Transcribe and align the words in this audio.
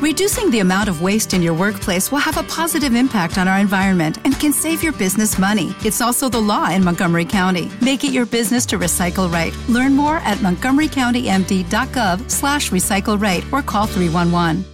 Reducing 0.00 0.48
the 0.52 0.60
amount 0.60 0.88
of 0.88 1.02
waste 1.02 1.34
in 1.34 1.42
your 1.42 1.54
workplace 1.54 2.12
will 2.12 2.20
have 2.20 2.36
a 2.36 2.44
positive 2.44 2.94
impact 2.94 3.36
on 3.36 3.48
our 3.48 3.58
environment 3.58 4.18
and 4.24 4.38
can 4.38 4.52
save 4.52 4.80
your 4.80 4.92
business 4.92 5.40
money. 5.40 5.74
It's 5.84 6.00
also 6.00 6.28
the 6.28 6.40
law 6.40 6.70
in 6.70 6.84
Montgomery 6.84 7.24
County. 7.24 7.68
Make 7.82 8.04
it 8.04 8.12
your 8.12 8.24
business 8.24 8.64
to 8.66 8.78
recycle 8.78 9.28
right. 9.32 9.52
Learn 9.68 9.96
more 9.96 10.18
at 10.18 10.38
montgomerycountymd.gov 10.38 12.30
slash 12.30 12.70
recycle 12.70 13.20
right 13.20 13.44
or 13.52 13.60
call 13.60 13.86
311. 13.86 14.64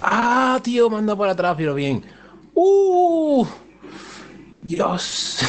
Ah, 0.00 0.60
tío, 0.62 0.88
manda 0.88 1.16
por 1.16 1.26
atrás, 1.26 1.56
pero 1.56 1.74
bien. 1.74 2.04
Uh, 2.54 3.44
Dios. 4.64 5.42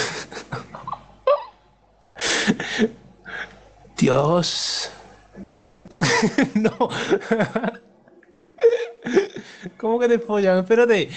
Dios. 3.97 4.89
No. 6.55 6.89
¿Cómo 9.77 9.99
que 9.99 10.07
te 10.07 10.19
follan? 10.19 10.59
Espérate. 10.59 11.09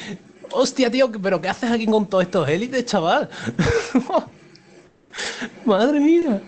Hostia, 0.52 0.91
tío, 0.91 1.10
pero 1.12 1.41
¿qué 1.41 1.48
haces 1.48 1.70
aquí 1.70 1.86
con 1.86 2.06
todos 2.06 2.24
estos 2.24 2.48
élites, 2.48 2.84
chaval? 2.84 3.28
Madre 5.64 6.00
mía. 6.00 6.42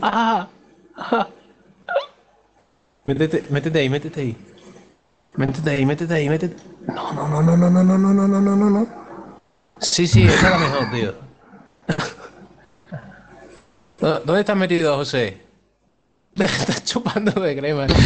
Ah, 0.00 0.48
ah. 0.96 1.28
Métete, 3.06 3.44
métete 3.50 3.78
ahí, 3.78 3.88
métete 3.88 4.20
ahí. 4.20 4.36
Métete 5.36 5.70
ahí, 5.70 5.86
métete 5.86 6.14
ahí, 6.14 6.28
métete. 6.28 6.56
No, 6.86 7.12
no, 7.12 7.28
no, 7.28 7.42
no, 7.42 7.56
no, 7.56 7.70
no, 7.70 7.98
no, 7.98 7.98
no, 7.98 8.28
no, 8.28 8.40
no, 8.40 8.56
no, 8.56 8.70
no. 8.70 8.86
Sí, 9.78 10.06
sí, 10.06 10.24
esa 10.24 10.34
es 10.34 10.42
la 10.42 10.58
mejor, 10.58 10.90
tío. 10.90 11.14
¿Dónde 13.98 14.40
estás 14.40 14.56
metido, 14.56 14.96
José? 14.96 15.43
Estás 16.38 16.84
chupando 16.84 17.30
de 17.40 17.56
crema. 17.56 17.86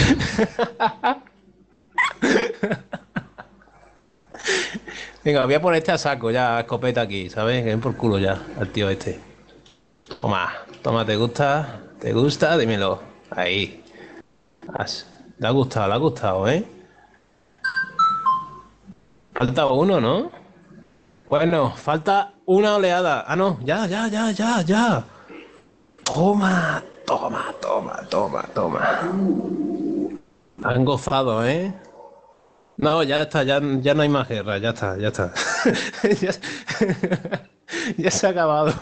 Venga, 5.24 5.46
voy 5.46 5.54
a 5.54 5.60
ponerte 5.62 5.92
a 5.92 5.98
saco 5.98 6.30
ya, 6.30 6.60
escopeta 6.60 7.00
aquí, 7.02 7.30
¿sabes? 7.30 7.62
Que 7.62 7.70
ven 7.70 7.80
por 7.80 7.96
culo 7.96 8.18
ya, 8.18 8.38
al 8.58 8.68
tío 8.68 8.90
este. 8.90 9.18
Toma, 10.20 10.52
toma, 10.82 11.06
¿te 11.06 11.16
gusta? 11.16 11.80
¿Te 11.98 12.12
gusta? 12.12 12.58
Dímelo. 12.58 13.00
Ahí. 13.30 13.82
Le 15.38 15.46
ha 15.46 15.50
gustado, 15.50 15.88
le 15.88 15.94
ha 15.94 15.96
gustado, 15.96 16.48
¿eh? 16.48 16.64
Falta 19.34 19.66
uno, 19.66 20.00
¿no? 20.00 20.30
Bueno, 21.30 21.74
falta 21.76 22.34
una 22.44 22.76
oleada. 22.76 23.24
Ah, 23.26 23.36
no, 23.36 23.58
ya, 23.62 23.86
ya, 23.86 24.08
ya, 24.08 24.30
ya, 24.32 24.62
ya. 24.62 25.04
Toma, 26.04 26.82
toma, 27.08 27.54
toma, 27.60 27.96
toma, 28.10 28.42
toma. 28.54 29.00
Han 30.62 30.84
gozado, 30.84 31.46
¿eh? 31.46 31.72
No, 32.76 33.02
ya 33.02 33.22
está, 33.22 33.42
ya, 33.42 33.60
ya 33.80 33.94
no 33.94 34.02
hay 34.02 34.08
más 34.08 34.28
guerra, 34.28 34.58
ya 34.58 34.70
está, 34.70 34.96
ya 34.98 35.08
está. 35.08 35.32
ya, 37.96 38.10
se 38.10 38.26
ha 38.26 38.30
acabado. 38.30 38.72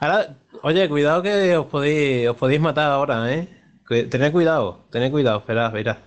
Ahora, 0.00 0.36
oye, 0.62 0.88
cuidado 0.88 1.22
que 1.22 1.56
os 1.56 1.66
podéis, 1.66 2.28
os 2.30 2.36
podéis 2.36 2.60
matar 2.60 2.90
ahora, 2.90 3.32
¿eh? 3.32 3.48
Tened 3.86 4.32
cuidado, 4.32 4.86
tened 4.90 5.12
cuidado, 5.12 5.38
esperad, 5.38 5.66
esperad. 5.66 5.98